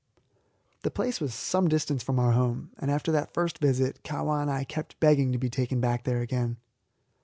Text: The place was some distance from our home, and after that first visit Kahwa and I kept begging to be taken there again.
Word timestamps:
The 0.81 0.89
place 0.89 1.21
was 1.21 1.31
some 1.35 1.67
distance 1.67 2.01
from 2.01 2.17
our 2.17 2.31
home, 2.31 2.71
and 2.79 2.89
after 2.89 3.11
that 3.11 3.35
first 3.35 3.59
visit 3.59 4.01
Kahwa 4.03 4.41
and 4.41 4.49
I 4.49 4.63
kept 4.63 4.99
begging 4.99 5.31
to 5.31 5.37
be 5.37 5.47
taken 5.47 5.79
there 5.81 6.21
again. 6.21 6.57